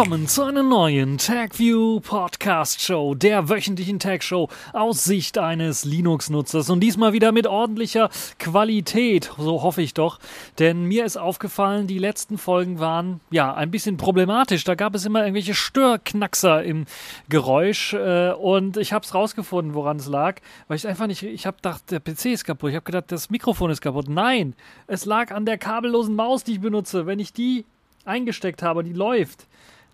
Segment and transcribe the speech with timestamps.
[0.00, 6.70] willkommen zu einer neuen TagView Podcast Show, der wöchentlichen Tag Show aus Sicht eines Linux-Nutzers
[6.70, 10.18] und diesmal wieder mit ordentlicher Qualität, so hoffe ich doch,
[10.58, 15.04] denn mir ist aufgefallen, die letzten Folgen waren ja ein bisschen problematisch, da gab es
[15.04, 16.86] immer irgendwelche Störknackser im
[17.28, 20.36] Geräusch äh, und ich habe es rausgefunden, woran es lag,
[20.68, 23.28] weil ich einfach nicht, ich habe gedacht, der PC ist kaputt, ich habe gedacht, das
[23.28, 24.08] Mikrofon ist kaputt.
[24.08, 24.54] Nein,
[24.86, 27.04] es lag an der kabellosen Maus, die ich benutze.
[27.04, 27.66] Wenn ich die
[28.06, 29.46] eingesteckt habe die läuft,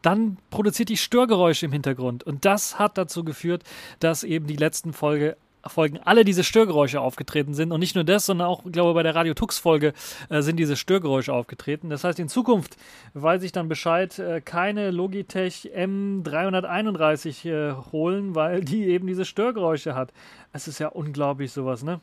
[0.03, 2.25] dann produziert die Störgeräusche im Hintergrund.
[2.25, 3.63] Und das hat dazu geführt,
[4.01, 5.37] dass eben die letzten Folge,
[5.69, 7.73] Folgen alle diese Störgeräusche aufgetreten sind.
[7.73, 9.93] Und nicht nur das, sondern auch, glaube ich, bei der Radio Tux Folge
[10.29, 11.91] äh, sind diese Störgeräusche aufgetreten.
[11.91, 12.77] Das heißt, in Zukunft
[13.15, 19.95] weiß ich dann Bescheid, äh, keine Logitech M331 äh, holen, weil die eben diese Störgeräusche
[19.95, 20.13] hat.
[20.53, 22.01] Es ist ja unglaublich sowas, ne?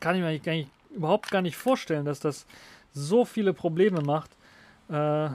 [0.00, 2.46] Kann ich mir eigentlich gar nicht, überhaupt gar nicht vorstellen, dass das
[2.92, 4.30] so viele Probleme macht.
[4.88, 5.30] Äh,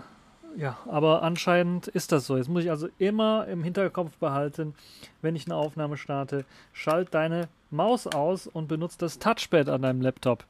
[0.57, 2.37] ja, aber anscheinend ist das so.
[2.37, 4.73] Jetzt muss ich also immer im Hinterkopf behalten,
[5.21, 10.01] wenn ich eine Aufnahme starte, schalt deine Maus aus und benutze das Touchpad an deinem
[10.01, 10.45] Laptop.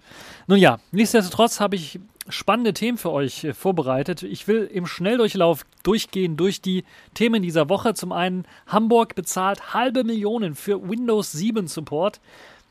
[0.48, 4.24] Nun ja, nichtsdestotrotz habe ich spannende Themen für euch äh, vorbereitet.
[4.24, 6.84] Ich will im Schnelldurchlauf durchgehen durch die
[7.14, 7.94] Themen dieser Woche.
[7.94, 12.20] Zum einen Hamburg bezahlt halbe Millionen für Windows 7 Support.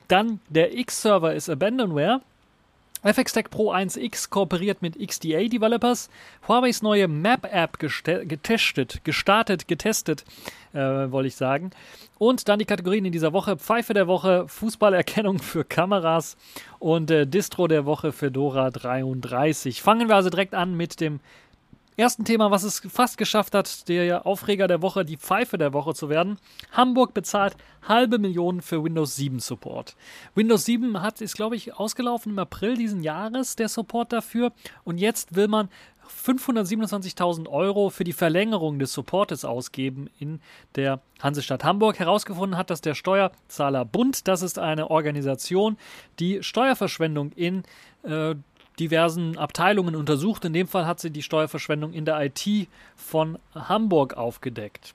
[0.08, 2.20] Dann der X-Server ist Abandonware.
[3.05, 6.08] FXTech Pro 1X kooperiert mit XDA Developers.
[6.48, 10.24] Huawei's neue Map-App getestet, gestartet, getestet,
[10.72, 11.70] äh, wollte ich sagen.
[12.19, 16.38] Und dann die Kategorien in dieser Woche: Pfeife der Woche, Fußballerkennung für Kameras
[16.78, 19.83] und äh, Distro der Woche für Dora 33.
[19.83, 21.20] Fangen wir also direkt an mit dem
[21.96, 25.94] ersten Thema, was es fast geschafft hat, der Aufreger der Woche, die Pfeife der Woche
[25.94, 26.38] zu werden.
[26.72, 27.56] Hamburg bezahlt
[27.86, 29.96] halbe Millionen für Windows 7 Support.
[30.34, 34.52] Windows 7 hat, ist glaube ich ausgelaufen im April diesen Jahres, der Support dafür.
[34.84, 35.68] Und jetzt will man
[36.08, 40.40] 527.000 Euro für die Verlängerung des Supportes ausgeben in
[40.77, 41.98] der Hansestadt Hamburg.
[41.98, 45.77] Herausgefunden hat, dass der Steuerzahler Bund, das ist eine Organisation,
[46.18, 47.62] die Steuerverschwendung in
[48.02, 48.34] äh,
[48.79, 50.45] diversen Abteilungen untersucht.
[50.45, 54.95] In dem Fall hat sie die Steuerverschwendung in der IT von Hamburg aufgedeckt.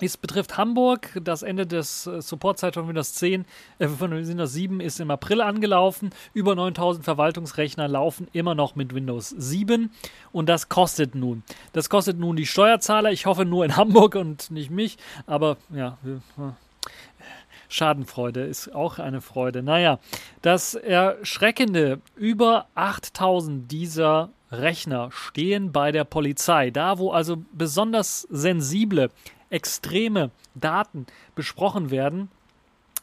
[0.00, 1.20] Es betrifft Hamburg.
[1.22, 3.44] Das Ende des äh, Supportzeit von Windows 10,
[3.78, 6.10] äh, von Windows 7 ist im April angelaufen.
[6.32, 9.90] Über 9000 Verwaltungsrechner laufen immer noch mit Windows 7
[10.32, 11.42] und das kostet nun.
[11.72, 13.12] Das kostet nun die Steuerzahler.
[13.12, 15.96] Ich hoffe nur in Hamburg und nicht mich, aber ja,
[17.68, 19.62] Schadenfreude ist auch eine Freude.
[19.62, 19.98] Naja,
[20.42, 26.70] das Erschreckende, über 8000 dieser Rechner stehen bei der Polizei.
[26.70, 29.10] Da, wo also besonders sensible,
[29.50, 32.28] extreme Daten besprochen werden,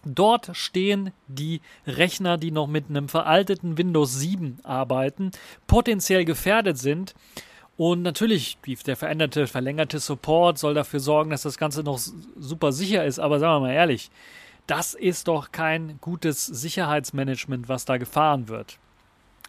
[0.04, 5.32] Dort stehen die Rechner, die noch mit einem veralteten Windows 7 arbeiten,
[5.68, 7.14] potenziell gefährdet sind.
[7.78, 13.06] Und natürlich, der veränderte, verlängerte Support soll dafür sorgen, dass das Ganze noch super sicher
[13.06, 13.20] ist.
[13.20, 14.10] Aber sagen wir mal ehrlich,
[14.72, 18.78] das ist doch kein gutes Sicherheitsmanagement, was da gefahren wird.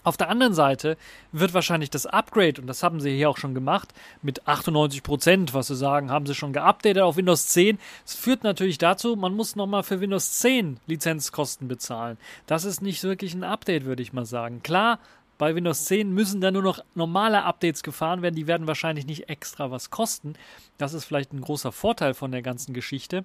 [0.02, 0.96] Auf der anderen Seite
[1.30, 5.54] wird wahrscheinlich das Upgrade, und das haben sie hier auch schon gemacht, mit 98 Prozent,
[5.54, 7.78] was sie sagen, haben sie schon geupdatet auf Windows 10.
[8.04, 12.18] Es führt natürlich dazu, man muss nochmal für Windows 10 Lizenzkosten bezahlen.
[12.48, 14.64] Das ist nicht wirklich ein Update, würde ich mal sagen.
[14.64, 14.98] Klar,
[15.38, 18.34] bei Windows 10 müssen da nur noch normale Updates gefahren werden.
[18.34, 20.34] Die werden wahrscheinlich nicht extra was kosten.
[20.78, 23.24] Das ist vielleicht ein großer Vorteil von der ganzen Geschichte.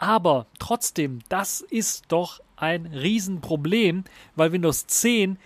[0.00, 5.38] Aber trotzdem, das ist doch ein Riesenproblem, weil Windows 10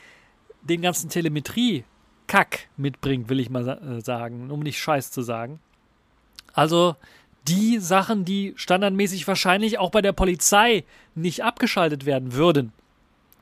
[0.62, 5.58] den ganzen Telemetrie-Kack mitbringt, will ich mal äh, sagen, um nicht Scheiß zu sagen.
[6.52, 6.94] Also
[7.48, 10.84] die Sachen, die standardmäßig wahrscheinlich auch bei der Polizei
[11.16, 12.72] nicht abgeschaltet werden würden.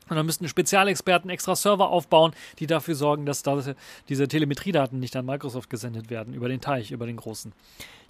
[0.09, 3.61] Und dann müssten Spezialexperten extra Server aufbauen, die dafür sorgen, dass da
[4.09, 7.53] diese Telemetriedaten nicht an Microsoft gesendet werden, über den Teich, über den großen.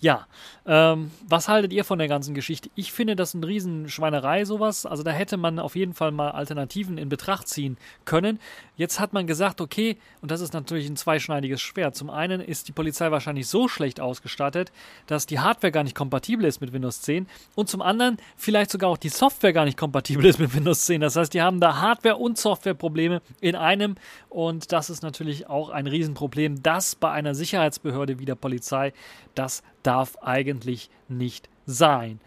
[0.04, 0.28] Ja,
[0.66, 2.69] ähm, was haltet ihr von der ganzen Geschichte?
[2.75, 4.86] Ich finde das eine Riesenschweinerei, sowas.
[4.86, 8.40] Also da hätte man auf jeden Fall mal Alternativen in Betracht ziehen können.
[8.75, 11.95] Jetzt hat man gesagt, okay, und das ist natürlich ein zweischneidiges Schwert.
[11.95, 14.71] Zum einen ist die Polizei wahrscheinlich so schlecht ausgestattet,
[15.05, 17.27] dass die Hardware gar nicht kompatibel ist mit Windows 10.
[17.55, 21.01] Und zum anderen vielleicht sogar auch die Software gar nicht kompatibel ist mit Windows 10.
[21.01, 23.95] Das heißt, die haben da Hardware- und Softwareprobleme in einem.
[24.29, 28.93] Und das ist natürlich auch ein Riesenproblem, das bei einer Sicherheitsbehörde wie der Polizei
[29.35, 32.19] das darf eigentlich nicht sein.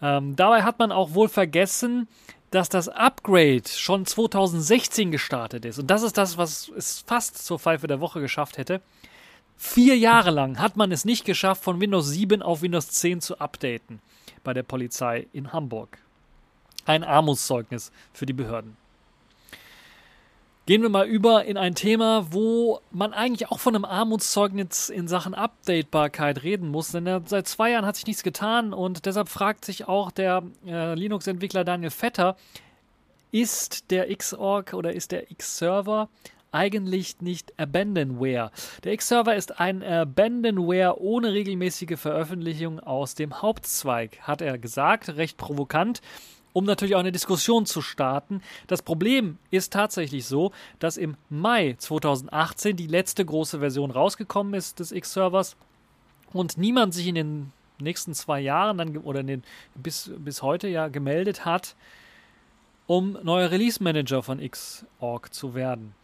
[0.00, 2.08] Ähm, dabei hat man auch wohl vergessen,
[2.50, 5.78] dass das Upgrade schon 2016 gestartet ist.
[5.78, 8.80] Und das ist das, was es fast zur Pfeife der Woche geschafft hätte.
[9.56, 13.40] Vier Jahre lang hat man es nicht geschafft, von Windows 7 auf Windows 10 zu
[13.40, 14.00] updaten
[14.44, 15.98] bei der Polizei in Hamburg.
[16.86, 18.76] Ein Armutszeugnis für die Behörden.
[20.68, 25.08] Gehen wir mal über in ein Thema, wo man eigentlich auch von einem Armutszeugnis in
[25.08, 29.64] Sachen Updatebarkeit reden muss, denn seit zwei Jahren hat sich nichts getan und deshalb fragt
[29.64, 32.36] sich auch der äh, Linux-Entwickler Daniel Vetter,
[33.32, 36.10] ist der Xorg oder ist der X-Server
[36.52, 38.50] eigentlich nicht Abandonware.
[38.84, 45.38] Der X-Server ist ein Abandonware ohne regelmäßige Veröffentlichung aus dem Hauptzweig, hat er gesagt, recht
[45.38, 46.02] provokant
[46.52, 48.42] um natürlich auch eine Diskussion zu starten.
[48.66, 54.80] Das Problem ist tatsächlich so, dass im Mai 2018 die letzte große Version rausgekommen ist
[54.80, 55.56] des X-Servers
[56.32, 59.42] und niemand sich in den nächsten zwei Jahren dann oder den,
[59.74, 61.76] bis, bis heute ja gemeldet hat,
[62.86, 65.94] um neuer Release Manager von Xorg zu werden.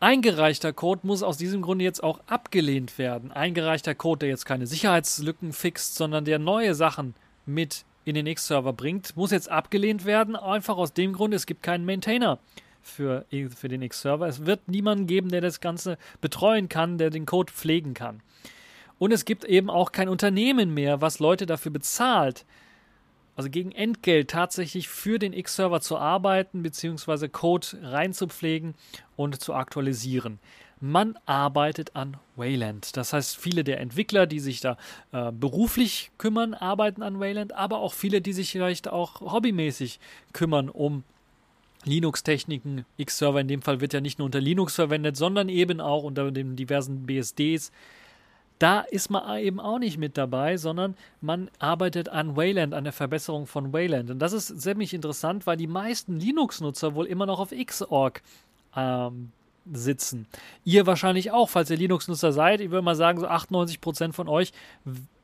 [0.00, 3.32] Eingereichter Code muss aus diesem Grunde jetzt auch abgelehnt werden.
[3.32, 7.14] Eingereichter Code, der jetzt keine Sicherheitslücken fixt, sondern der neue Sachen
[7.46, 11.62] mit in den X-Server bringt, muss jetzt abgelehnt werden, einfach aus dem Grund, es gibt
[11.62, 12.38] keinen Maintainer
[12.82, 14.26] für, für den X-Server.
[14.26, 18.22] Es wird niemanden geben, der das Ganze betreuen kann, der den Code pflegen kann.
[18.98, 22.44] Und es gibt eben auch kein Unternehmen mehr, was Leute dafür bezahlt,
[23.36, 28.74] also gegen Entgelt tatsächlich für den X-Server zu arbeiten, beziehungsweise Code reinzupflegen
[29.14, 30.40] und zu aktualisieren
[30.80, 32.96] man arbeitet an Wayland.
[32.96, 34.76] Das heißt, viele der Entwickler, die sich da
[35.12, 39.98] äh, beruflich kümmern, arbeiten an Wayland, aber auch viele, die sich vielleicht auch hobbymäßig
[40.32, 41.04] kümmern um
[41.84, 42.84] Linux-Techniken.
[42.96, 46.30] X-Server in dem Fall wird ja nicht nur unter Linux verwendet, sondern eben auch unter
[46.30, 47.72] den diversen BSDs.
[48.58, 52.92] Da ist man eben auch nicht mit dabei, sondern man arbeitet an Wayland, an der
[52.92, 54.10] Verbesserung von Wayland.
[54.10, 58.22] Und das ist ziemlich interessant, weil die meisten Linux-Nutzer wohl immer noch auf Xorg
[58.76, 59.30] ähm,
[59.72, 60.26] sitzen.
[60.64, 62.60] Ihr wahrscheinlich auch, falls ihr Linux-Nutzer seid.
[62.60, 64.52] Ich würde mal sagen, so 98% von euch,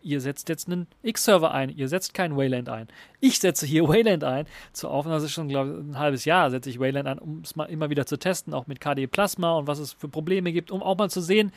[0.02, 1.70] ihr setzt jetzt einen X-Server ein.
[1.70, 2.88] Ihr setzt keinen Wayland ein.
[3.20, 4.46] Ich setze hier Wayland ein.
[4.73, 7.56] Zur Aufnahme, ist schon, glaube ich, ein halbes Jahr setze ich Wayland ein, um es
[7.56, 10.70] mal immer wieder zu testen, auch mit KDE Plasma und was es für Probleme gibt,
[10.70, 11.52] um auch mal zu sehen,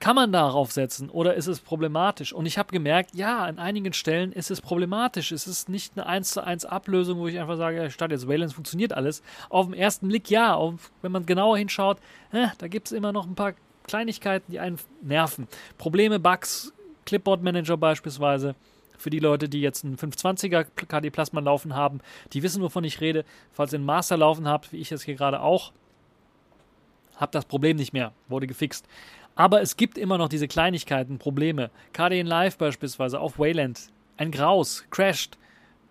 [0.00, 2.32] kann man darauf setzen oder ist es problematisch?
[2.32, 5.30] Und ich habe gemerkt, ja, an einigen Stellen ist es problematisch.
[5.30, 8.26] Es ist nicht eine 1 zu 1 Ablösung, wo ich einfach sage, ja, statt jetzt
[8.26, 9.22] Valence funktioniert alles.
[9.50, 11.98] Auf den ersten Blick ja, auf, wenn man genauer hinschaut,
[12.32, 13.52] äh, da gibt es immer noch ein paar
[13.84, 15.48] Kleinigkeiten, die einen nerven.
[15.76, 16.72] Probleme, Bugs,
[17.04, 18.54] Clipboard Manager beispielsweise.
[18.96, 22.00] Für die Leute, die jetzt einen 520er KD Plasma laufen haben,
[22.32, 23.24] die wissen, wovon ich rede.
[23.52, 25.72] Falls ihr einen Master laufen habt, wie ich jetzt hier gerade auch,
[27.20, 28.12] habt das Problem nicht mehr.
[28.28, 28.86] Wurde gefixt.
[29.36, 31.70] Aber es gibt immer noch diese Kleinigkeiten, Probleme.
[31.92, 33.88] KDN Live beispielsweise auf Wayland.
[34.16, 35.38] Ein Graus, crasht.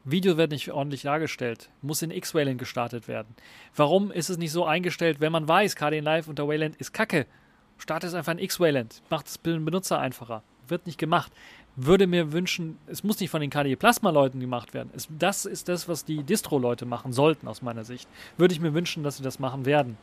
[0.04, 1.70] Video wird nicht ordentlich dargestellt.
[1.82, 3.36] Muss in X-Wayland gestartet werden.
[3.76, 7.26] Warum ist es nicht so eingestellt, wenn man weiß, KDN Live unter Wayland ist kacke?
[7.78, 9.02] Starte es einfach in X-Wayland.
[9.10, 10.44] Macht es den Benutzer einfacher.
[10.68, 11.32] Wird nicht gemacht.
[11.76, 14.90] Würde mir wünschen, es muss nicht von den KDE Plasma-Leuten gemacht werden.
[14.96, 18.08] Es, das ist das, was die Distro-Leute machen sollten, aus meiner Sicht.
[18.38, 19.98] Würde ich mir wünschen, dass sie das machen werden.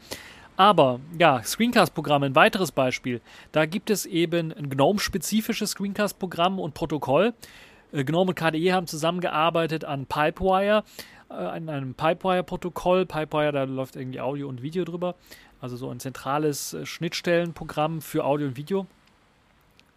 [0.56, 3.20] Aber ja, Screencast-Programm, ein weiteres Beispiel.
[3.52, 7.34] Da gibt es eben ein GNOME-spezifisches Screencast-Programm und Protokoll.
[7.92, 10.82] Äh, GNOME und KDE haben zusammengearbeitet an Pipewire,
[11.28, 13.04] äh, an einem Pipewire-Protokoll.
[13.04, 15.14] Pipewire, da läuft irgendwie Audio und Video drüber.
[15.60, 18.86] Also so ein zentrales äh, Schnittstellenprogramm für Audio und Video.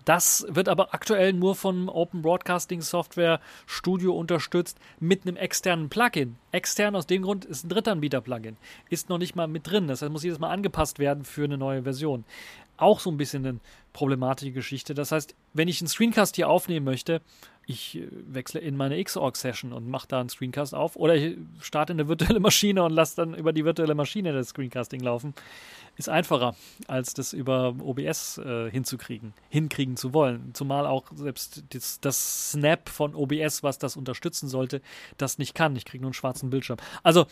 [0.09, 6.35] Das wird aber aktuell nur von Open Broadcasting Software Studio unterstützt mit einem externen Plugin.
[6.51, 8.57] Extern aus dem Grund ist ein Drittanbieter-Plugin.
[8.89, 9.87] Ist noch nicht mal mit drin.
[9.87, 12.25] Das heißt, muss jedes Mal angepasst werden für eine neue Version.
[12.77, 13.59] Auch so ein bisschen eine
[13.93, 14.95] problematische Geschichte.
[14.95, 17.21] Das heißt, wenn ich einen Screencast hier aufnehmen möchte,
[17.69, 21.93] ich äh, wechsle in meine Xorg-Session und mache da einen Screencast auf oder ich starte
[21.93, 25.33] eine virtuelle Maschine und lasse dann über die virtuelle Maschine das Screencasting laufen.
[25.95, 26.55] Ist einfacher,
[26.87, 30.51] als das über OBS äh, hinzukriegen, hinkriegen zu wollen.
[30.53, 34.81] Zumal auch selbst das, das, Snap von OBS, was das unterstützen sollte,
[35.17, 35.75] das nicht kann.
[35.75, 36.77] Ich kriege nur einen schwarzen Bildschirm.
[37.03, 37.27] Also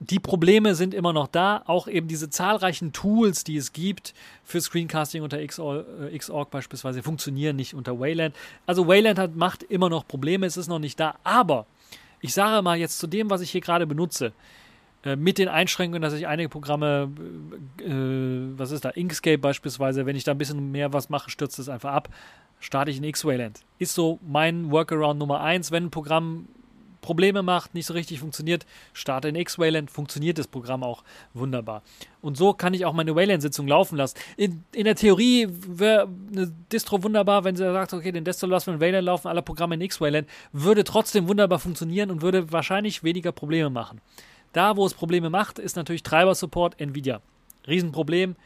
[0.00, 1.62] die Probleme sind immer noch da.
[1.66, 4.14] Auch eben diese zahlreichen Tools, die es gibt
[4.44, 8.34] für Screencasting unter Xorg, äh, beispielsweise, funktionieren nicht unter Wayland.
[8.66, 11.16] Also Wayland hat, macht immer noch Probleme, es ist noch nicht da.
[11.24, 11.66] Aber
[12.20, 14.32] ich sage mal jetzt zu dem, was ich hier gerade benutze,
[15.04, 17.10] äh, mit den Einschränkungen, dass ich einige Programme,
[17.80, 21.58] äh, was ist da, Inkscape beispielsweise, wenn ich da ein bisschen mehr was mache, stürzt
[21.58, 22.08] es einfach ab,
[22.60, 23.60] starte ich in X-Wayland.
[23.78, 25.70] Ist so mein Workaround Nummer eins.
[25.70, 26.46] Wenn ein Programm
[27.08, 31.82] Probleme macht, nicht so richtig funktioniert, starte in X-Wayland, funktioniert das Programm auch wunderbar.
[32.20, 34.18] Und so kann ich auch meine Wayland-Sitzung laufen lassen.
[34.36, 38.66] In, in der Theorie wäre eine Distro wunderbar, wenn sie sagt, okay, den Desktop lassen
[38.66, 43.02] wir in Wayland laufen, alle Programme in X-Wayland, würde trotzdem wunderbar funktionieren und würde wahrscheinlich
[43.02, 44.02] weniger Probleme machen.
[44.52, 47.22] Da, wo es Probleme macht, ist natürlich Treiber-Support Nvidia.
[47.66, 48.36] Riesenproblem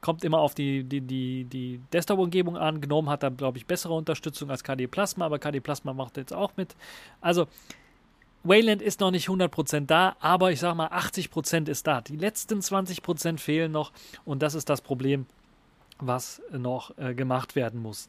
[0.00, 2.82] kommt immer auf die, die, die, die Desktop-Umgebung an.
[2.82, 6.32] GNOME hat da, glaube ich, bessere Unterstützung als KDE Plasma, aber KDE Plasma macht jetzt
[6.32, 6.74] auch mit.
[7.20, 7.46] Also,
[8.44, 12.02] Wayland ist noch nicht 100% da, aber ich sage mal 80% ist da.
[12.02, 13.90] Die letzten 20% fehlen noch
[14.24, 15.26] und das ist das Problem,
[15.98, 18.08] was noch äh, gemacht werden muss.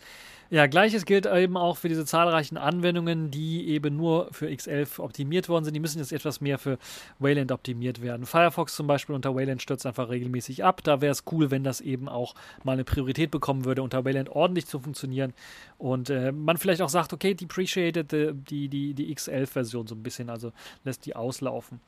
[0.52, 5.50] Ja, gleiches gilt eben auch für diese zahlreichen Anwendungen, die eben nur für X11 optimiert
[5.50, 5.74] worden sind.
[5.74, 6.78] Die müssen jetzt etwas mehr für
[7.18, 8.28] Wayland optimiert werden.
[8.28, 10.84] Firefox zum Beispiel unter Wayland stürzt einfach regelmäßig ab.
[10.84, 14.30] Da wäre es cool, wenn das eben auch mal eine Priorität bekommen würde, unter Wayland
[14.30, 15.34] ordentlich zu funktionieren.
[15.80, 20.30] Und äh, man vielleicht auch sagt, okay, depreciated die, die, die X11-Version so ein bisschen,
[20.30, 20.52] also
[20.84, 21.82] lässt die auslaufen.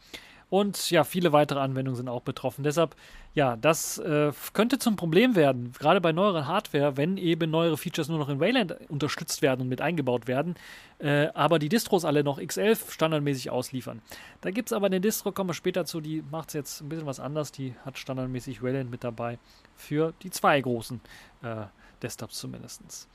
[0.50, 2.64] Und ja, viele weitere Anwendungen sind auch betroffen.
[2.64, 2.96] Deshalb,
[3.34, 8.08] ja, das äh, könnte zum Problem werden, gerade bei neueren Hardware, wenn eben neuere Features
[8.08, 10.56] nur noch in Wayland unterstützt werden und mit eingebaut werden,
[11.00, 14.02] äh, aber die Distros alle noch X11 standardmäßig ausliefern.
[14.40, 16.88] Da gibt es aber eine Distro, kommen wir später zu, die macht es jetzt ein
[16.88, 19.40] bisschen was anders, die hat standardmäßig Wayland mit dabei
[19.76, 21.02] für die zwei großen
[21.44, 21.66] äh,
[22.02, 23.08] Desktops zumindest.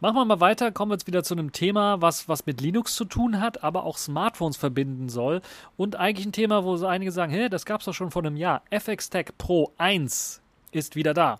[0.00, 2.94] Machen wir mal weiter, kommen wir jetzt wieder zu einem Thema, was, was mit Linux
[2.94, 5.40] zu tun hat, aber auch Smartphones verbinden soll.
[5.76, 8.22] Und eigentlich ein Thema, wo so einige sagen, hey, das gab es doch schon vor
[8.22, 8.62] einem Jahr.
[8.70, 11.38] FX Tech Pro 1 ist wieder da.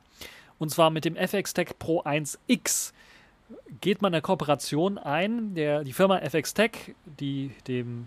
[0.58, 2.92] Und zwar mit dem FX Tech Pro 1X
[3.80, 5.54] geht man eine Kooperation ein.
[5.54, 8.06] Der, die Firma FX Tech, die dem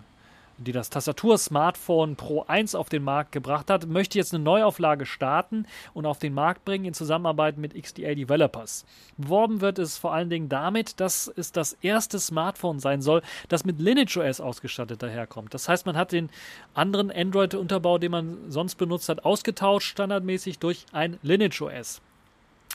[0.58, 5.66] die das Tastatur-Smartphone Pro 1 auf den Markt gebracht hat, möchte jetzt eine Neuauflage starten
[5.94, 8.86] und auf den Markt bringen in Zusammenarbeit mit XDA Developers.
[9.18, 13.66] Beworben wird es vor allen Dingen damit, dass es das erste Smartphone sein soll, das
[13.66, 15.54] mit Lineage OS ausgestattet daherkommt.
[15.54, 16.30] Das heißt, man hat den
[16.74, 22.02] anderen Android-Unterbau, den man sonst benutzt hat, ausgetauscht standardmäßig durch ein Lineage OS.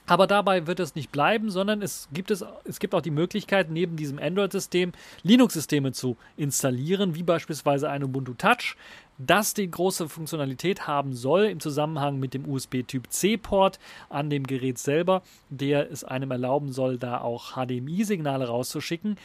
[0.07, 3.71] Aber dabei wird es nicht bleiben, sondern es gibt, es, es gibt auch die Möglichkeit,
[3.71, 4.93] neben diesem Android-System
[5.23, 8.77] Linux-Systeme zu installieren, wie beispielsweise ein Ubuntu Touch,
[9.19, 13.79] das die große Funktionalität haben soll im Zusammenhang mit dem USB-Typ C-Port
[14.09, 19.17] an dem Gerät selber, der es einem erlauben soll, da auch HDMI-Signale rauszuschicken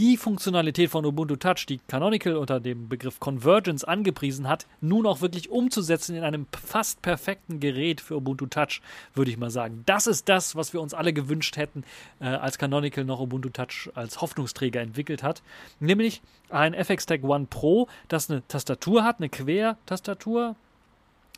[0.00, 5.20] die Funktionalität von Ubuntu Touch, die Canonical unter dem Begriff Convergence angepriesen hat, nun auch
[5.20, 8.80] wirklich umzusetzen in einem fast perfekten Gerät für Ubuntu Touch,
[9.12, 9.82] würde ich mal sagen.
[9.84, 11.84] Das ist das, was wir uns alle gewünscht hätten,
[12.18, 15.42] äh, als Canonical noch Ubuntu Touch als Hoffnungsträger entwickelt hat.
[15.80, 20.56] Nämlich ein FX Tech One Pro, das eine Tastatur hat, eine Quertastatur.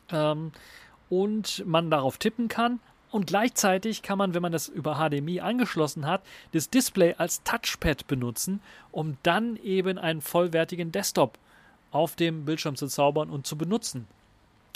[0.09, 0.53] Ähm,
[1.09, 2.79] und man darauf tippen kann,
[3.13, 8.07] und gleichzeitig kann man, wenn man das über HDMI angeschlossen hat, das Display als Touchpad
[8.07, 8.59] benutzen,
[8.91, 11.37] um dann eben einen vollwertigen Desktop
[11.91, 14.07] auf dem Bildschirm zu zaubern und zu benutzen.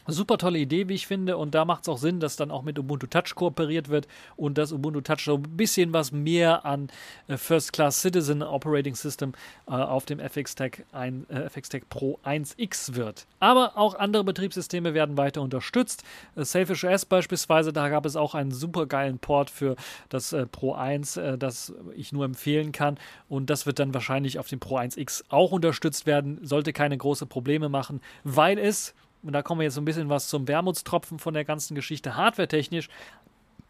[0.09, 2.63] Super tolle Idee, wie ich finde, und da macht es auch Sinn, dass dann auch
[2.63, 6.89] mit Ubuntu Touch kooperiert wird und dass Ubuntu Touch so ein bisschen was mehr an
[7.27, 9.33] äh, First Class Citizen Operating System
[9.67, 13.27] äh, auf dem FX Tech, ein, äh, FX Pro 1X wird.
[13.39, 16.03] Aber auch andere Betriebssysteme werden weiter unterstützt.
[16.35, 19.75] Äh, Selfish OS beispielsweise, da gab es auch einen super geilen Port für
[20.09, 22.97] das äh, Pro 1, äh, das ich nur empfehlen kann.
[23.27, 26.39] Und das wird dann wahrscheinlich auf dem Pro 1X auch unterstützt werden.
[26.43, 28.93] Sollte keine großen Probleme machen, weil es
[29.23, 32.15] und da kommen wir jetzt so ein bisschen was zum Wermutstropfen von der ganzen Geschichte,
[32.15, 32.89] hardware-technisch,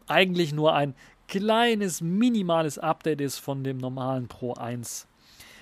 [0.06, 0.94] eigentlich nur ein
[1.26, 5.06] kleines, minimales Update ist von dem normalen Pro 1.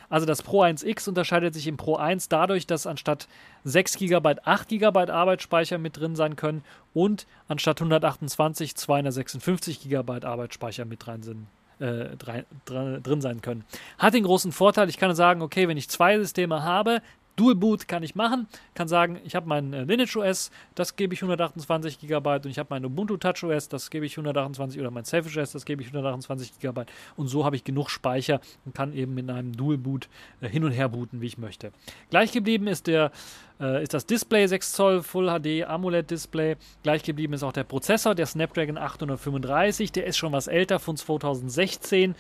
[0.08, 3.26] Also das Pro 1X unterscheidet sich im Pro 1 dadurch, dass anstatt
[3.64, 6.62] 6 GB 8 GB Arbeitsspeicher mit drin sein können
[6.94, 11.46] und anstatt 128 256 GB Arbeitsspeicher mit rein sind.
[11.78, 12.16] Äh,
[12.64, 13.62] drin sein können.
[13.98, 17.02] Hat den großen Vorteil, ich kann sagen, okay, wenn ich zwei Systeme habe,
[17.36, 21.14] Dual Boot kann ich machen, kann sagen, ich habe mein äh, Lineage OS, das gebe
[21.14, 24.90] ich 128 GB und ich habe mein Ubuntu Touch OS, das gebe ich 128 oder
[24.90, 26.84] mein Selfish OS, das gebe ich 128 GB
[27.16, 30.08] und so habe ich genug Speicher und kann eben in einem Dual Boot
[30.40, 31.72] äh, hin und her booten, wie ich möchte.
[32.10, 33.12] Gleich geblieben ist der
[33.60, 36.56] äh, ist das Display 6 Zoll Full HD AMOLED Display.
[36.82, 40.96] Gleich geblieben ist auch der Prozessor, der Snapdragon 835, der ist schon was älter von
[40.96, 42.14] 2016.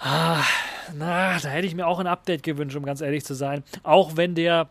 [0.00, 0.42] Ah,
[0.96, 3.62] na, da hätte ich mir auch ein Update gewünscht, um ganz ehrlich zu sein.
[3.82, 4.68] Auch wenn der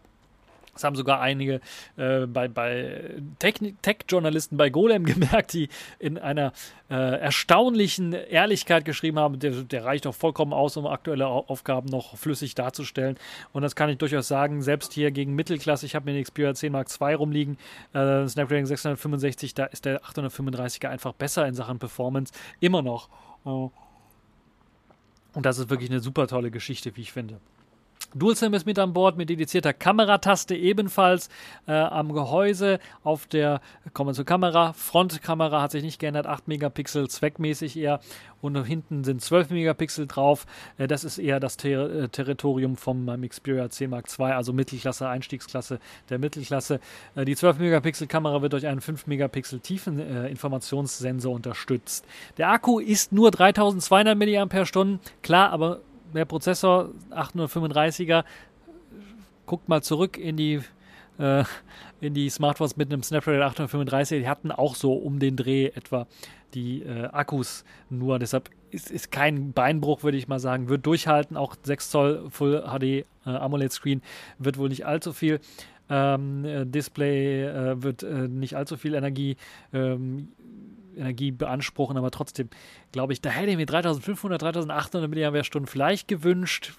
[0.79, 1.59] das haben sogar einige
[1.97, 5.67] äh, bei, bei Tech-Journalisten bei Golem gemerkt, die
[5.99, 6.53] in einer
[6.89, 12.15] äh, erstaunlichen Ehrlichkeit geschrieben haben, der, der, reicht doch vollkommen aus, um aktuelle Aufgaben noch
[12.15, 13.17] flüssig darzustellen.
[13.51, 16.53] Und das kann ich durchaus sagen, selbst hier gegen Mittelklasse, ich habe mir den Xperia
[16.53, 17.57] 10 Mark II rumliegen,
[17.93, 22.31] äh, Snapdragon 665, da ist der 835er einfach besser in Sachen Performance,
[22.61, 23.09] immer noch.
[23.45, 23.71] Uh,
[25.33, 27.39] und das ist wirklich eine super tolle Geschichte, wie ich finde.
[28.15, 31.29] DualSim ist mit an Bord mit dedizierter Kamerataste ebenfalls
[31.67, 32.79] äh, am Gehäuse.
[33.03, 33.61] Auf der,
[33.93, 37.99] kommen wir zur Kamera, Frontkamera hat sich nicht geändert, 8 Megapixel, zweckmäßig eher.
[38.41, 40.45] Und hinten sind 12 Megapixel drauf.
[40.77, 44.53] Äh, das ist eher das Ter äh, Territorium vom meinem Xperia 10 Mark II, also
[44.53, 46.79] Mittelklasse, Einstiegsklasse der Mittelklasse.
[47.15, 52.05] Äh, die 12 Megapixel Kamera wird durch einen 5 Megapixel tiefen äh, Informationssensor unterstützt.
[52.37, 55.81] Der Akku ist nur 3200 mAh, klar, aber
[56.13, 58.23] der Prozessor 835er
[59.45, 60.61] guckt mal zurück in die
[61.17, 61.43] äh,
[62.01, 66.07] in die Smartphones mit einem Snapdragon 835, die hatten auch so um den Dreh etwa
[66.53, 68.19] die äh, Akkus nur.
[68.19, 70.69] Deshalb ist, ist kein Beinbruch, würde ich mal sagen.
[70.69, 74.01] Wird durchhalten, auch 6 Zoll Full HD äh, AMOLED Screen
[74.37, 75.39] wird wohl nicht allzu viel.
[75.89, 79.37] Ähm, äh, Display äh, wird äh, nicht allzu viel Energie
[79.73, 80.29] ähm,
[80.99, 82.49] Energie beanspruchen, aber trotzdem
[82.91, 86.73] glaube ich, da hätte ich mir 3500, 3800 mAh vielleicht gewünscht.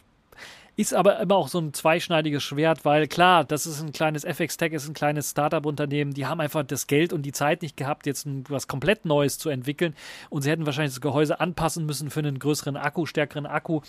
[0.77, 4.57] Ist aber immer auch so ein zweischneidiges Schwert, weil klar, das ist ein kleines FX
[4.57, 8.07] Tech, ist ein kleines Startup-Unternehmen, die haben einfach das Geld und die Zeit nicht gehabt,
[8.07, 9.95] jetzt ein, was komplett Neues zu entwickeln
[10.31, 13.81] und sie hätten wahrscheinlich das Gehäuse anpassen müssen für einen größeren Akku, stärkeren Akku.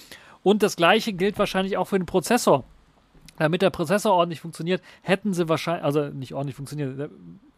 [0.43, 2.65] Und das gleiche gilt wahrscheinlich auch für den Prozessor
[3.41, 7.09] damit der Prozessor ordentlich funktioniert, hätten sie wahrscheinlich, also nicht ordentlich funktioniert,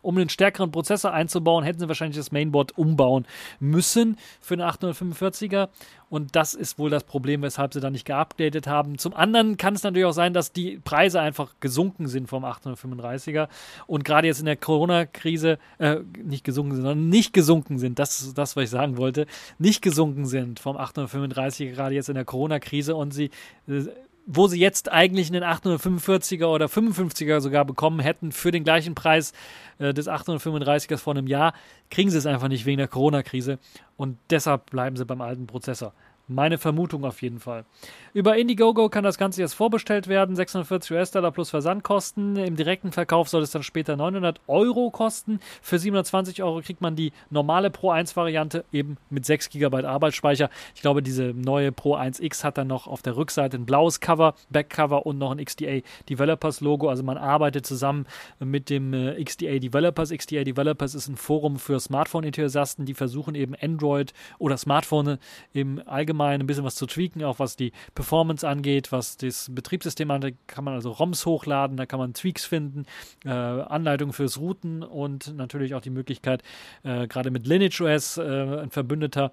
[0.01, 3.25] um einen stärkeren Prozessor einzubauen, hätten sie wahrscheinlich das Mainboard umbauen
[3.59, 5.69] müssen für eine 845er.
[6.09, 8.97] Und das ist wohl das Problem, weshalb sie da nicht geupdatet haben.
[8.97, 13.47] Zum anderen kann es natürlich auch sein, dass die Preise einfach gesunken sind vom 835er.
[13.87, 17.97] Und gerade jetzt in der Corona-Krise, äh, nicht gesunken sind, sondern nicht gesunken sind.
[17.97, 19.25] Das ist das, was ich sagen wollte.
[19.57, 22.95] Nicht gesunken sind vom 835er, gerade jetzt in der Corona-Krise.
[22.95, 23.31] Und sie
[23.67, 23.85] äh,
[24.25, 29.33] wo sie jetzt eigentlich einen 845er oder 55er sogar bekommen hätten für den gleichen Preis
[29.79, 31.53] äh, des 835ers vor einem Jahr,
[31.89, 33.59] kriegen sie es einfach nicht wegen der Corona-Krise
[33.97, 35.93] und deshalb bleiben sie beim alten Prozessor.
[36.29, 37.65] Meine Vermutung auf jeden Fall.
[38.13, 40.37] Über Indiegogo kann das Ganze jetzt vorbestellt werden.
[40.37, 42.37] 640 US-Dollar plus Versandkosten.
[42.37, 45.41] Im direkten Verkauf soll es dann später 900 Euro kosten.
[45.61, 50.49] Für 720 Euro kriegt man die normale Pro 1-Variante eben mit 6 GB Arbeitsspeicher.
[50.75, 54.33] Ich glaube, diese neue Pro 1X hat dann noch auf der Rückseite ein blaues Cover,
[54.49, 56.87] Backcover und noch ein XDA Developers Logo.
[56.87, 58.05] Also man arbeitet zusammen
[58.39, 60.11] mit dem äh, XDA Developers.
[60.11, 65.17] XDA Developers ist ein Forum für Smartphone-Enthusiasten, die versuchen eben Android oder Smartphone
[65.51, 69.49] im Allgemeinen allgemein ein bisschen was zu tweaken, auch was die Performance angeht, was das
[69.51, 72.85] Betriebssystem angeht, kann man also ROMs hochladen, da kann man Tweaks finden,
[73.25, 76.43] äh, Anleitungen fürs Routen und natürlich auch die Möglichkeit,
[76.83, 79.31] äh, gerade mit Lineage OS, äh, ein Verbündeter,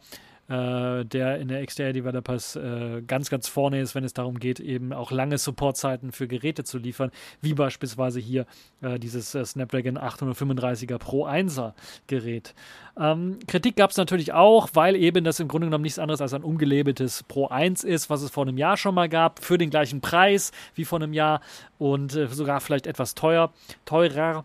[0.51, 4.59] äh, der in der XDR Developers äh, ganz, ganz vorne ist, wenn es darum geht,
[4.59, 8.47] eben auch lange Supportzeiten für Geräte zu liefern, wie beispielsweise hier
[8.83, 11.75] äh, dieses äh, Snapdragon 835er Pro 1er
[12.09, 12.55] Gerät.
[12.99, 16.35] Ähm, Kritik gab es natürlich auch, weil eben das im Grunde genommen nichts anderes als
[16.35, 19.71] ein umgelabeltes Pro 1 ist, was es vor einem Jahr schon mal gab, für den
[19.71, 21.41] gleichen Preis wie vor einem Jahr
[21.79, 23.53] und äh, sogar vielleicht etwas teuer,
[23.85, 24.45] teurer.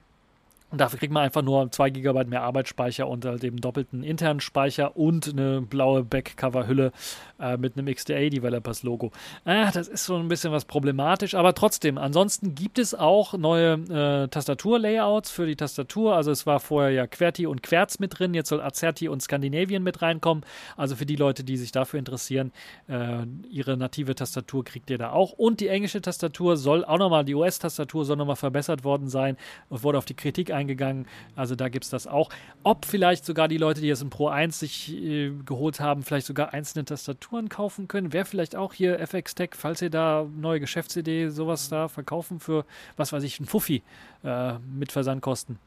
[0.75, 4.41] Und dafür kriegt man einfach nur 2 GB mehr Arbeitsspeicher und halt eben doppelten internen
[4.41, 6.91] Speicher und eine blaue Backcover-Hülle
[7.39, 9.13] äh, mit einem XDA Developers Logo.
[9.45, 11.97] Äh, das ist schon ein bisschen was problematisch, aber trotzdem.
[11.97, 16.13] Ansonsten gibt es auch neue äh, Tastatur-Layouts für die Tastatur.
[16.13, 19.81] Also es war vorher ja QWERTY und Querz mit drin, jetzt soll Azerty und Scandinavian
[19.81, 20.43] mit reinkommen.
[20.75, 22.51] Also für die Leute, die sich dafür interessieren,
[22.89, 25.31] äh, ihre native Tastatur kriegt ihr da auch.
[25.31, 29.37] Und die englische Tastatur soll auch nochmal, die US-Tastatur soll nochmal verbessert worden sein
[29.69, 31.05] und wurde auf die Kritik eingegangen eingegangen.
[31.35, 32.29] Also da gibt es das auch.
[32.63, 36.27] Ob vielleicht sogar die Leute, die jetzt ein Pro 1 sich äh, geholt haben, vielleicht
[36.27, 38.13] sogar einzelne Tastaturen kaufen können.
[38.13, 42.65] Wäre vielleicht auch hier FX Tech, falls ihr da neue Geschäftsidee, sowas da verkaufen für,
[42.97, 43.83] was weiß ich, ein Fuffi
[44.23, 45.59] äh, mit Versandkosten.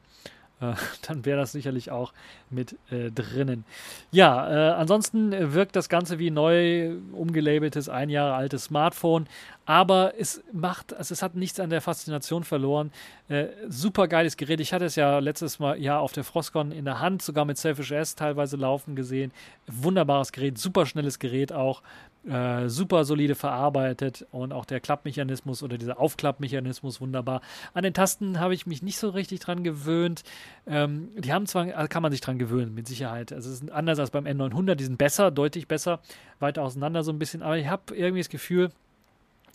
[0.61, 0.73] Äh,
[1.07, 2.13] dann wäre das sicherlich auch
[2.49, 3.65] mit äh, drinnen.
[4.11, 9.27] Ja, äh, ansonsten wirkt das Ganze wie neu umgelabeltes, ein Jahre altes Smartphone,
[9.65, 12.91] aber es macht, also es hat nichts an der Faszination verloren.
[13.27, 14.59] Äh, super geiles Gerät.
[14.59, 17.57] Ich hatte es ja letztes Mal ja auf der Frostcon in der Hand, sogar mit
[17.57, 19.31] Selfish S teilweise laufen gesehen.
[19.67, 21.83] Wunderbares Gerät, super schnelles Gerät auch.
[22.27, 27.41] Äh, super solide verarbeitet und auch der Klappmechanismus oder dieser Aufklappmechanismus wunderbar.
[27.73, 30.23] An den Tasten habe ich mich nicht so richtig dran gewöhnt.
[30.67, 33.31] Ähm, die haben zwar, also kann man sich dran gewöhnen, mit Sicherheit.
[33.31, 36.01] Also es ist anders als beim N900, die sind besser, deutlich besser,
[36.41, 38.69] weiter auseinander so ein bisschen, aber ich habe irgendwie das Gefühl,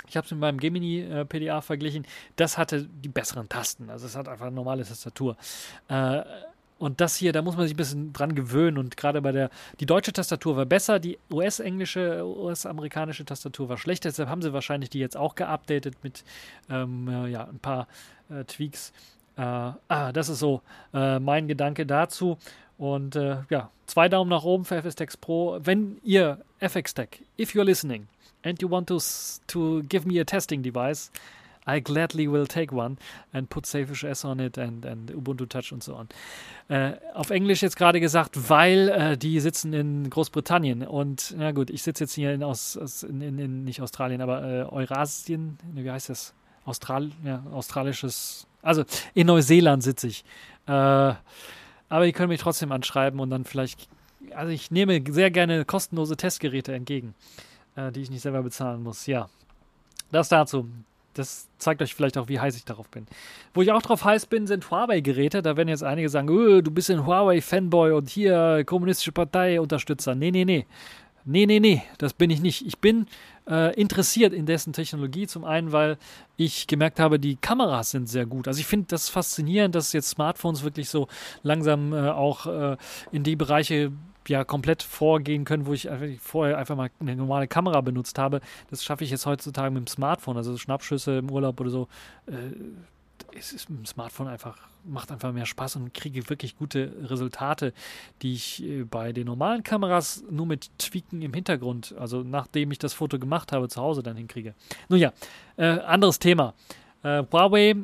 [0.09, 3.91] ich habe es mit meinem Gemini äh, PDA verglichen, das hatte die besseren Tasten.
[3.91, 5.37] Also es hat einfach eine normale Tastatur.
[5.89, 6.23] Äh,
[6.85, 8.77] und das hier, da muss man sich ein bisschen dran gewöhnen.
[8.77, 9.49] Und gerade bei der,
[9.81, 14.11] die deutsche Tastatur war besser, die US-englische, US-amerikanische Tastatur war schlechter.
[14.11, 16.25] Deshalb haben sie wahrscheinlich die jetzt auch geupdatet mit
[16.69, 17.89] ähm, äh, ja, ein paar
[18.29, 18.93] äh, Tweaks.
[19.39, 20.61] Äh, ah, das ist so
[20.93, 22.37] äh, mein Gedanke dazu.
[22.77, 25.59] Und äh, ja, zwei Daumen nach oben für FSTex Pro.
[25.63, 28.09] Wenn ihr FXTech, if you're listening
[28.43, 28.99] and you want to,
[29.47, 31.11] to give me a testing device,
[31.67, 32.99] I gladly will take one
[33.33, 36.09] and put Safish S on it and, and Ubuntu Touch und so on.
[36.69, 41.71] Äh, auf Englisch jetzt gerade gesagt, weil äh, die sitzen in Großbritannien und na gut,
[41.71, 45.91] ich sitze jetzt hier in, aus, in, in, in, nicht Australien, aber äh, Eurasien, wie
[45.91, 46.35] heißt das?
[46.67, 50.25] Austral, ja, australisches, also in Neuseeland sitze ich.
[50.67, 53.89] Äh, aber ihr könnt mich trotzdem anschreiben und dann vielleicht,
[54.35, 57.15] also ich nehme sehr gerne kostenlose Testgeräte entgegen,
[57.77, 59.07] äh, die ich nicht selber bezahlen muss.
[59.07, 59.29] Ja,
[60.11, 60.69] das dazu.
[61.15, 63.07] Das zeigt euch vielleicht auch, wie heiß ich darauf bin.
[63.55, 65.43] Wo ich auch drauf heiß bin, sind Huawei-Geräte.
[65.43, 70.15] Da werden jetzt einige sagen, öh, du bist ein Huawei-Fanboy und hier kommunistische Partei-Unterstützer.
[70.15, 70.67] Nee, nee, nee.
[71.27, 72.67] Nee, nee, nee, das bin ich nicht.
[72.67, 73.07] Ich bin
[73.49, 75.27] äh, interessiert in dessen Technologie.
[75.27, 75.97] Zum einen, weil
[76.37, 78.47] ich gemerkt habe, die Kameras sind sehr gut.
[78.47, 81.09] Also ich finde das faszinierend, dass jetzt Smartphones wirklich so
[81.43, 82.77] langsam äh, auch äh,
[83.11, 83.91] in die Bereiche
[84.29, 85.89] ja komplett vorgehen können, wo ich
[86.21, 88.41] vorher einfach mal eine normale Kamera benutzt habe.
[88.71, 90.37] Das schaffe ich jetzt heutzutage mit dem Smartphone.
[90.37, 91.89] Also Schnappschüsse im Urlaub oder so.
[92.27, 92.33] Äh,
[93.37, 97.73] es ist mit dem Smartphone einfach, macht einfach mehr Spaß und kriege wirklich gute Resultate,
[98.23, 102.79] die ich äh, bei den normalen Kameras nur mit Tweaken im Hintergrund, also nachdem ich
[102.79, 104.55] das Foto gemacht habe, zu Hause dann hinkriege.
[104.89, 105.13] Nun ja,
[105.57, 106.55] äh, anderes Thema.
[107.03, 107.77] Äh, Huawei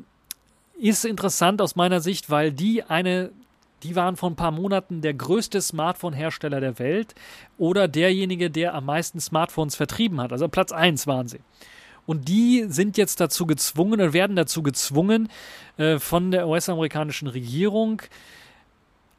[0.79, 3.31] ist interessant aus meiner Sicht, weil die eine
[3.83, 7.15] die waren vor ein paar Monaten der größte Smartphone-Hersteller der Welt
[7.59, 10.33] oder derjenige, der am meisten Smartphones vertrieben hat.
[10.33, 11.41] Also Platz 1 waren sie.
[12.07, 15.29] Und die sind jetzt dazu gezwungen oder werden dazu gezwungen,
[15.77, 18.03] äh, von der US-amerikanischen Regierung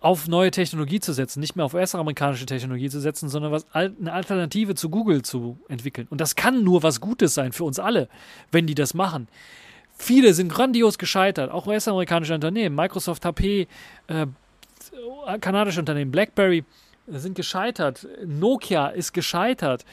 [0.01, 4.11] auf neue Technologie zu setzen, nicht mehr auf US-amerikanische Technologie zu setzen, sondern was, eine
[4.11, 6.07] Alternative zu Google zu entwickeln.
[6.09, 8.09] Und das kann nur was Gutes sein für uns alle,
[8.51, 9.27] wenn die das machen.
[9.93, 13.67] Viele sind grandios gescheitert, auch US-amerikanische Unternehmen, Microsoft, HP,
[14.07, 14.25] äh,
[15.39, 16.63] kanadische Unternehmen, BlackBerry,
[17.07, 18.07] sind gescheitert.
[18.25, 19.85] Nokia ist gescheitert.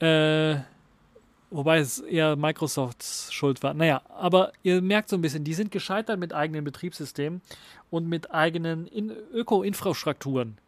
[0.00, 0.56] Äh,
[1.50, 3.74] wobei es eher Microsofts Schuld war.
[3.74, 7.42] Naja, aber ihr merkt so ein bisschen, die sind gescheitert mit eigenen Betriebssystemen
[7.90, 8.88] und mit eigenen
[9.32, 10.58] Öko-Infrastrukturen.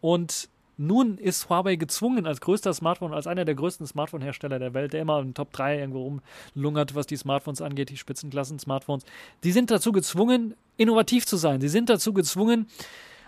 [0.00, 4.92] Und nun ist Huawei gezwungen, als größter Smartphone, als einer der größten Smartphone-Hersteller der Welt,
[4.92, 6.20] der immer in Top 3 irgendwo
[6.54, 9.04] rumlungert, was die Smartphones angeht, die Spitzenklassen-Smartphones,
[9.42, 11.62] die sind dazu gezwungen, innovativ zu sein.
[11.62, 12.66] Sie sind dazu gezwungen,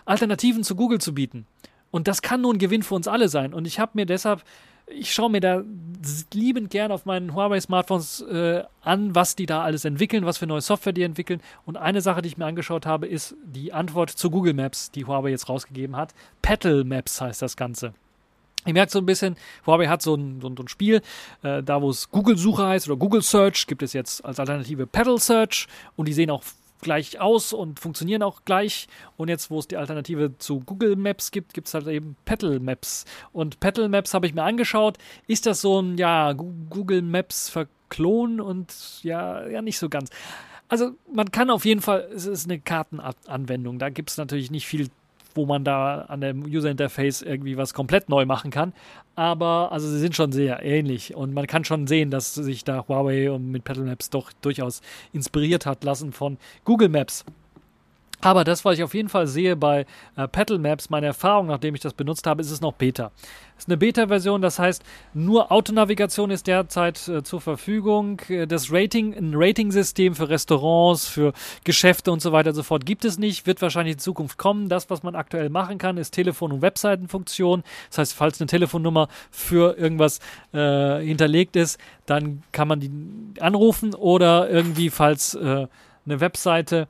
[0.08, 1.46] Alternativen zu Google zu bieten.
[1.90, 3.54] Und das kann nun ein Gewinn für uns alle sein.
[3.54, 4.42] Und ich habe mir deshalb,
[4.86, 5.62] ich schaue mir da
[6.32, 10.60] liebend gern auf meinen Huawei-Smartphones äh, an, was die da alles entwickeln, was für neue
[10.60, 11.40] Software die entwickeln.
[11.64, 15.06] Und eine Sache, die ich mir angeschaut habe, ist die Antwort zu Google Maps, die
[15.06, 16.14] Huawei jetzt rausgegeben hat.
[16.42, 17.94] Petal Maps heißt das Ganze.
[18.66, 21.00] Ihr merkt so ein bisschen, Huawei hat so ein, so ein Spiel,
[21.42, 25.18] äh, da wo es Google-Suche heißt oder Google Search, gibt es jetzt als Alternative Pedal
[25.18, 26.42] Search und die sehen auch
[26.80, 28.88] gleich aus und funktionieren auch gleich.
[29.16, 32.60] Und jetzt, wo es die Alternative zu Google Maps gibt, gibt es halt eben Petal
[32.60, 33.04] Maps.
[33.32, 34.98] Und Petal Maps habe ich mir angeschaut.
[35.26, 40.10] Ist das so ein, ja, Google Maps Verklon und ja, ja, nicht so ganz.
[40.68, 43.78] Also man kann auf jeden Fall, es ist eine Kartenanwendung.
[43.78, 44.88] Da gibt es natürlich nicht viel
[45.38, 48.74] wo man da an dem User Interface irgendwie was komplett neu machen kann.
[49.14, 52.84] Aber also sie sind schon sehr ähnlich und man kann schon sehen, dass sich da
[52.86, 57.24] Huawei mit Pedal Maps doch durchaus inspiriert hat lassen von Google Maps.
[58.20, 61.74] Aber das, was ich auf jeden Fall sehe bei äh, Petal Maps, meine Erfahrung, nachdem
[61.74, 63.12] ich das benutzt habe, ist es noch Beta.
[63.56, 64.82] Es ist eine Beta-Version, das heißt,
[65.14, 68.20] nur Autonavigation ist derzeit äh, zur Verfügung.
[68.28, 71.32] Äh, das Rating, ein Rating-System für Restaurants, für
[71.64, 74.68] Geschäfte und so weiter und so fort gibt es nicht, wird wahrscheinlich in Zukunft kommen.
[74.68, 77.62] Das, was man aktuell machen kann, ist Telefon- und Webseitenfunktion.
[77.90, 80.18] Das heißt, falls eine Telefonnummer für irgendwas
[80.52, 82.90] äh, hinterlegt ist, dann kann man die
[83.40, 85.66] anrufen oder irgendwie, falls äh,
[86.06, 86.88] eine Webseite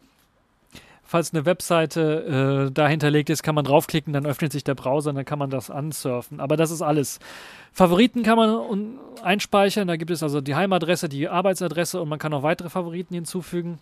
[1.08, 5.08] falls eine Webseite äh, da hinterlegt ist, kann man draufklicken, dann öffnet sich der Browser
[5.10, 6.38] und dann kann man das ansurfen.
[6.38, 7.18] Aber das ist alles.
[7.72, 9.88] Favoriten kann man einspeichern.
[9.88, 13.78] Da gibt es also die Heimadresse, die Arbeitsadresse und man kann auch weitere Favoriten hinzufügen.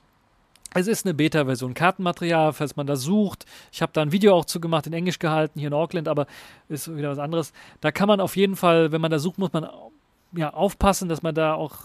[0.72, 1.74] Es ist eine Beta-Version.
[1.74, 3.44] Kartenmaterial, falls man das sucht.
[3.72, 6.28] Ich habe da ein Video auch zugemacht, in Englisch gehalten, hier in Auckland, aber
[6.68, 7.52] ist wieder was anderes.
[7.80, 9.66] Da kann man auf jeden Fall, wenn man da sucht, muss man
[10.36, 11.76] ja, aufpassen, dass man da auch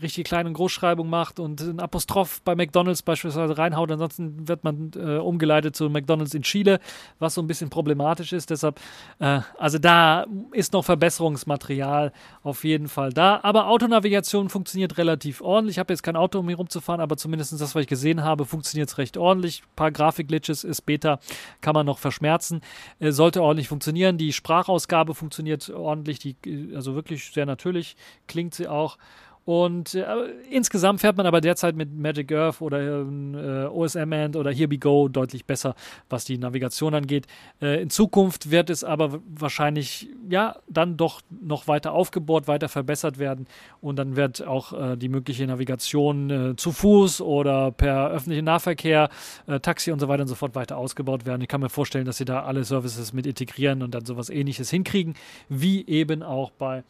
[0.00, 3.90] richtig kleine Großschreibung macht und ein Apostroph bei McDonalds beispielsweise reinhaut.
[3.90, 6.78] Ansonsten wird man äh, umgeleitet zu McDonalds in Chile,
[7.18, 8.50] was so ein bisschen problematisch ist.
[8.50, 8.80] Deshalb,
[9.18, 13.40] äh, also da ist noch Verbesserungsmaterial auf jeden Fall da.
[13.42, 15.74] Aber Autonavigation funktioniert relativ ordentlich.
[15.76, 18.44] Ich habe jetzt kein Auto, um hier rumzufahren, aber zumindest das, was ich gesehen habe,
[18.44, 19.62] funktioniert es recht ordentlich.
[19.62, 21.18] Ein paar Grafikglitches ist Beta,
[21.60, 22.60] kann man noch verschmerzen.
[23.00, 24.16] Äh, sollte ordentlich funktionieren.
[24.16, 26.36] Die Sprachausgabe funktioniert ordentlich, die,
[26.74, 27.96] also wirklich sehr natürlich natürlich
[28.26, 28.98] klingt sie auch.
[29.44, 30.04] Und äh,
[30.48, 34.78] insgesamt fährt man aber derzeit mit Magic Earth oder äh, OSM End oder Here We
[34.78, 35.74] Go deutlich besser,
[36.08, 37.26] was die Navigation angeht.
[37.60, 43.18] Äh, in Zukunft wird es aber wahrscheinlich ja dann doch noch weiter aufgebohrt, weiter verbessert
[43.18, 43.46] werden
[43.82, 49.10] und dann wird auch äh, die mögliche Navigation äh, zu Fuß oder per öffentlichen Nahverkehr,
[49.46, 51.42] äh, Taxi und so weiter und so fort weiter ausgebaut werden.
[51.42, 54.70] Ich kann mir vorstellen, dass sie da alle Services mit integrieren und dann sowas ähnliches
[54.70, 55.12] hinkriegen,
[55.50, 56.82] wie eben auch bei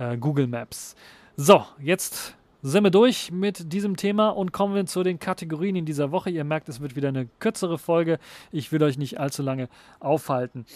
[0.00, 0.96] äh, Google Maps.
[1.36, 5.84] So, jetzt sind wir durch mit diesem Thema und kommen wir zu den Kategorien in
[5.86, 6.30] dieser Woche.
[6.30, 8.18] Ihr merkt, es wird wieder eine kürzere Folge.
[8.50, 9.68] Ich will euch nicht allzu lange
[10.00, 10.66] aufhalten.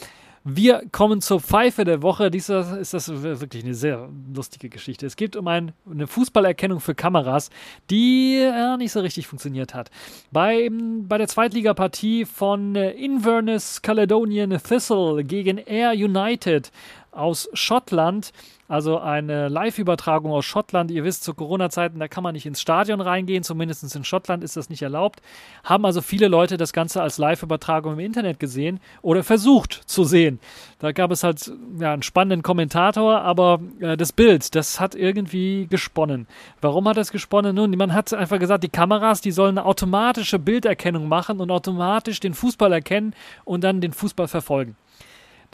[0.46, 2.30] Wir kommen zur Pfeife der Woche.
[2.30, 5.06] Dieser ist das wirklich eine sehr lustige Geschichte.
[5.06, 7.48] Es geht um ein, eine Fußballerkennung für Kameras,
[7.88, 9.90] die ja, nicht so richtig funktioniert hat.
[10.32, 16.70] Bei, bei der Zweitligapartie von Inverness Caledonian Thistle gegen Air United
[17.14, 18.32] aus Schottland
[18.66, 20.90] also eine Live-Übertragung aus Schottland.
[20.90, 24.56] Ihr wisst, zu Corona-Zeiten, da kann man nicht ins Stadion reingehen, zumindest in Schottland ist
[24.56, 25.20] das nicht erlaubt.
[25.64, 30.40] Haben also viele Leute das Ganze als Live-Übertragung im Internet gesehen oder versucht zu sehen.
[30.78, 35.66] Da gab es halt ja, einen spannenden Kommentator, aber äh, das Bild, das hat irgendwie
[35.68, 36.26] gesponnen.
[36.60, 37.54] Warum hat es gesponnen?
[37.54, 42.18] Nun, man hat einfach gesagt, die Kameras, die sollen eine automatische Bilderkennung machen und automatisch
[42.18, 44.76] den Fußball erkennen und dann den Fußball verfolgen.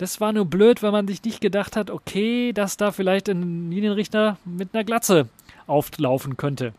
[0.00, 3.70] Das war nur blöd, weil man sich nicht gedacht hat, okay, dass da vielleicht ein
[3.70, 5.28] Linienrichter mit einer Glatze
[5.66, 6.72] auflaufen könnte.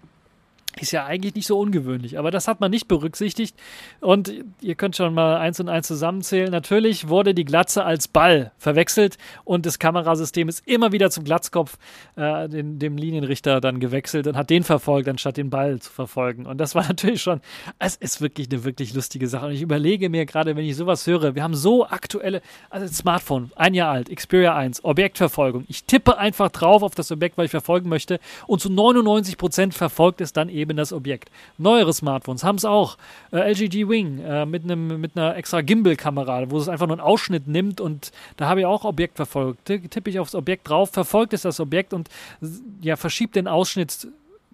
[0.80, 3.58] Ist ja eigentlich nicht so ungewöhnlich, aber das hat man nicht berücksichtigt.
[4.00, 4.32] Und
[4.62, 6.50] ihr könnt schon mal eins und eins zusammenzählen.
[6.50, 11.78] Natürlich wurde die Glatze als Ball verwechselt und das Kamerasystem ist immer wieder zum Glatzkopf,
[12.16, 16.46] äh, den, dem Linienrichter dann gewechselt und hat den verfolgt, anstatt den Ball zu verfolgen.
[16.46, 17.42] Und das war natürlich schon,
[17.78, 19.48] es ist wirklich eine wirklich lustige Sache.
[19.48, 23.52] Und ich überlege mir gerade, wenn ich sowas höre, wir haben so aktuelle, also Smartphone,
[23.58, 25.66] ein Jahr alt, Xperia 1, Objektverfolgung.
[25.68, 29.74] Ich tippe einfach drauf auf das Objekt, weil ich verfolgen möchte und zu 99 Prozent
[29.74, 31.30] verfolgt es dann eben eben das Objekt.
[31.58, 32.98] Neuere Smartphones haben es auch.
[33.32, 37.06] Äh, LG Wing äh, mit, einem, mit einer extra Gimbal-Kamera, wo es einfach nur einen
[37.06, 39.66] Ausschnitt nimmt und da habe ich auch Objekt verfolgt.
[39.66, 42.10] Tippe ich aufs Objekt drauf, verfolgt es das Objekt und
[42.82, 44.08] ja, verschiebt den Ausschnitt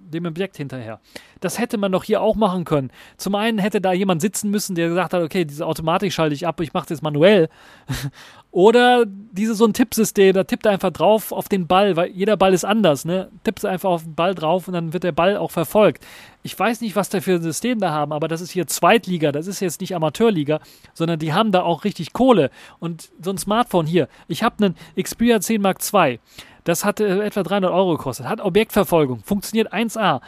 [0.10, 1.00] dem Objekt hinterher.
[1.40, 2.92] Das hätte man doch hier auch machen können.
[3.18, 6.48] Zum einen hätte da jemand sitzen müssen, der gesagt hat, okay, diese Automatik schalte ich
[6.48, 7.50] ab, ich mache das manuell.
[8.52, 12.38] Oder diese so ein Tippsystem, da tippt er einfach drauf auf den Ball, weil jeder
[12.38, 13.30] Ball ist anders, ne?
[13.44, 16.04] Tippst einfach auf den Ball drauf und dann wird der Ball auch verfolgt.
[16.42, 19.32] Ich weiß nicht, was da für ein System da haben, aber das ist hier Zweitliga,
[19.32, 20.60] das ist jetzt nicht Amateurliga,
[20.94, 22.50] sondern die haben da auch richtig Kohle.
[22.80, 26.20] Und so ein Smartphone hier, ich habe einen Xperia 10 Mark II.
[26.68, 28.28] Das hat äh, etwa 300 Euro gekostet.
[28.28, 29.22] Hat Objektverfolgung.
[29.24, 30.20] Funktioniert 1A.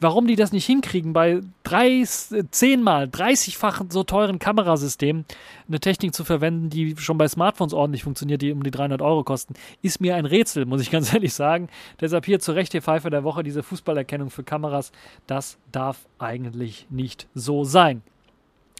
[0.00, 5.24] Warum die das nicht hinkriegen, bei drei, zehnmal, 30-fach so teuren Kamerasystemen
[5.68, 9.22] eine Technik zu verwenden, die schon bei Smartphones ordentlich funktioniert, die um die 300 Euro
[9.22, 11.68] kosten, ist mir ein Rätsel, muss ich ganz ehrlich sagen.
[12.00, 14.90] Deshalb hier zu Recht die Pfeife der Woche, diese Fußballerkennung für Kameras,
[15.28, 18.02] das darf eigentlich nicht so sein.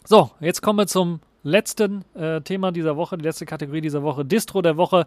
[0.02, 4.24] So, jetzt kommen wir zum letzten äh, Thema dieser Woche, die letzte Kategorie dieser Woche,
[4.24, 5.06] Distro der Woche.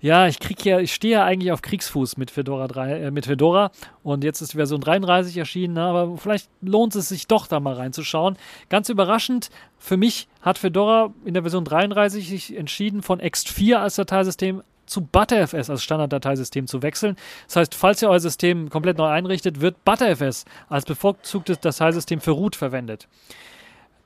[0.00, 3.26] Ja, ich krieg ja, ich stehe ja eigentlich auf Kriegsfuß mit Fedora 3, äh, mit
[3.26, 3.70] Fedora
[4.02, 7.60] und jetzt ist die Version 33 erschienen, ne, aber vielleicht lohnt es sich doch da
[7.60, 8.36] mal reinzuschauen.
[8.68, 13.96] Ganz überraschend, für mich hat Fedora in der Version 33 sich entschieden, von Ext4 als
[13.96, 17.16] Dateisystem zu ButterFS als Standarddateisystem zu wechseln.
[17.46, 22.32] Das heißt, falls ihr euer System komplett neu einrichtet, wird ButterFS als bevorzugtes Dateisystem für
[22.32, 23.08] Root verwendet.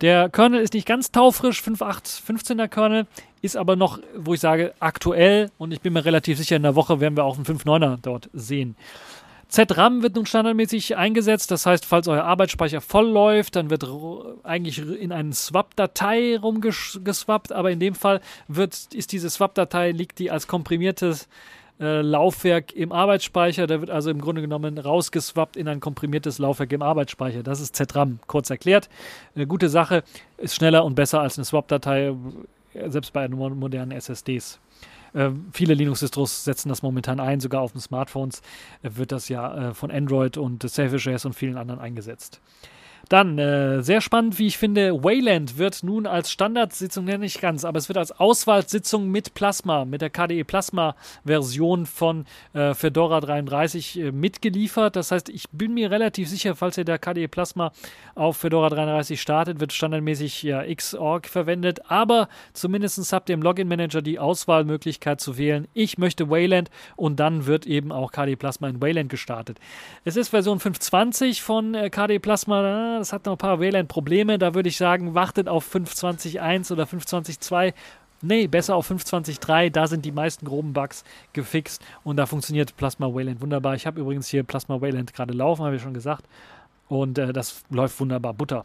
[0.00, 3.07] Der Kernel ist nicht ganz taufrisch, 5.8.15er Kernel,
[3.42, 5.50] ist aber noch, wo ich sage, aktuell.
[5.59, 8.28] Und ich bin mir relativ sicher, in der Woche werden wir auch einen 5.9er dort
[8.33, 8.76] sehen.
[9.48, 13.87] ZRAM wird nun standardmäßig eingesetzt, das heißt, falls euer Arbeitsspeicher voll läuft, dann wird
[14.42, 20.33] eigentlich in eine Swap-Datei rumgeswappt, aber in dem Fall wird, ist diese Swap-Datei, liegt die
[20.33, 21.28] als komprimiertes
[21.81, 23.67] äh, Laufwerk im Arbeitsspeicher.
[23.67, 27.43] Der wird also im Grunde genommen rausgeswappt in ein komprimiertes Laufwerk im Arbeitsspeicher.
[27.43, 28.89] Das ist ZRAM, kurz erklärt.
[29.35, 30.05] Eine gute Sache,
[30.39, 32.15] ist schneller und besser als eine Swap-Datei,
[32.87, 34.61] selbst bei modernen SSDs.
[35.15, 38.43] Äh, viele Linux-Distros setzen das momentan ein, sogar auf den Smartphones
[38.83, 42.41] wird das ja äh, von Android und Selfish und vielen anderen eingesetzt.
[43.09, 47.64] Dann, äh, sehr spannend, wie ich finde, Wayland wird nun als Standardsitzung, nenne ich ganz,
[47.64, 53.99] aber es wird als Auswahlsitzung mit Plasma, mit der KDE Plasma-Version von äh, Fedora 33
[53.99, 54.97] äh, mitgeliefert.
[54.97, 57.73] Das heißt, ich bin mir relativ sicher, falls ihr der KDE Plasma
[58.14, 64.03] auf Fedora 33 startet, wird standardmäßig ja Xorg verwendet, aber zumindest habt ihr im Login-Manager
[64.03, 65.69] die Auswahlmöglichkeit zu wählen.
[65.75, 69.59] Ich möchte Wayland und dann wird eben auch KDE Plasma in Wayland gestartet.
[70.05, 74.38] Es ist Version 520 von äh, KDE Plasma das hat noch ein paar WLAN-Probleme.
[74.38, 77.72] Da würde ich sagen, wartet auf 5.20.1 oder 5.20.2.
[78.22, 79.70] Nee, besser auf 5.20.3.
[79.70, 81.04] Da sind die meisten groben Bugs
[81.35, 83.74] gefixt und da funktioniert Plasma Wayland wunderbar.
[83.74, 86.24] Ich habe übrigens hier Plasma Wayland gerade laufen, habe ich schon gesagt.
[86.88, 88.33] Und äh, das läuft wunderbar.
[88.33, 88.64] Butter.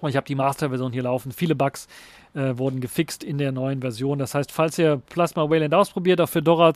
[0.00, 1.32] Und ich habe die Master-Version hier laufen.
[1.32, 1.88] Viele Bugs
[2.34, 4.18] äh, wurden gefixt in der neuen Version.
[4.18, 6.70] Das heißt, falls ihr Plasma Wayland ausprobiert auf Fedora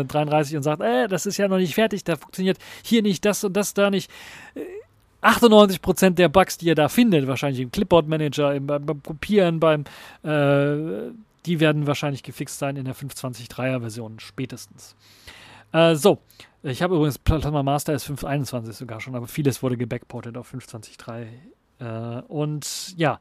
[0.00, 3.24] äh, 33 und sagt, äh, das ist ja noch nicht fertig, da funktioniert hier nicht
[3.24, 4.10] das und das da nicht,
[4.54, 4.60] äh,
[5.24, 9.58] 98% der Bugs, die ihr da findet, wahrscheinlich im Clipboard Manager, im, beim, beim, Kopieren,
[9.58, 9.84] beim,
[10.22, 11.10] äh,
[11.46, 14.96] die werden wahrscheinlich gefixt sein in der 5.20.3er Version spätestens.
[15.72, 16.18] Äh, so,
[16.62, 21.26] ich habe übrigens Plasma Master ist 5.21 sogar schon, aber vieles wurde gebackportet auf 5.20.3.
[21.80, 23.18] Äh, und ja,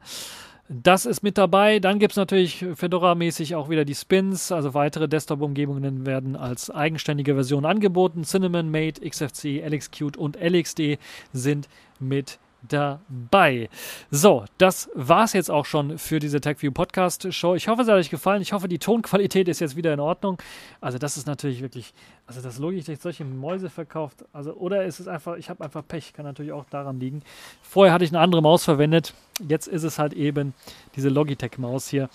[0.69, 1.80] Das ist mit dabei.
[1.80, 4.52] Dann gibt es natürlich Fedora-mäßig auch wieder die Spins.
[4.52, 8.23] Also weitere Desktop-Umgebungen werden als eigenständige Version angeboten.
[8.23, 10.97] Cinnamon, Mate, XFC, LXQt und LXD
[11.34, 11.67] sind
[11.99, 13.69] mit dabei.
[14.12, 17.56] So, das war's jetzt auch schon für diese TechView Podcast Show.
[17.56, 18.41] Ich hoffe, es hat euch gefallen.
[18.41, 20.41] Ich hoffe, die Tonqualität ist jetzt wieder in Ordnung.
[20.82, 21.93] Also, das ist natürlich wirklich,
[22.26, 24.26] also das Logitech solche Mäuse verkauft.
[24.34, 27.21] Also, oder ist es einfach, ich habe einfach Pech, kann natürlich auch daran liegen.
[27.62, 29.13] Vorher hatte ich eine andere Maus verwendet.
[29.47, 30.54] Jetzt ist es halt eben
[30.95, 32.10] diese Logitech Maus hier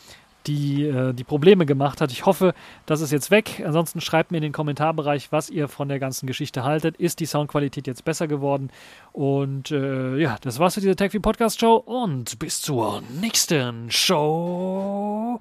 [0.46, 2.12] die, äh, die Probleme gemacht hat.
[2.12, 2.54] Ich hoffe,
[2.86, 3.62] das ist jetzt weg.
[3.64, 6.96] Ansonsten schreibt mir in den Kommentarbereich, was ihr von der ganzen Geschichte haltet.
[6.96, 8.70] Ist die Soundqualität jetzt besser geworden?
[9.12, 15.40] Und äh, ja, das war's für diese TechView Podcast Show und bis zur nächsten Show.